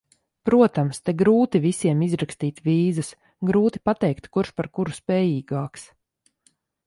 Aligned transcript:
Protams, 0.49 0.99
te 1.09 1.13
grūti 1.19 1.59
visiem 1.65 1.99
izrakstīt 2.05 2.63
vīzas, 2.69 3.11
grūti 3.51 3.83
pateikt, 3.89 4.29
kurš 4.37 4.53
par 4.61 4.69
kuru 4.79 4.97
spējīgāks. 5.01 5.85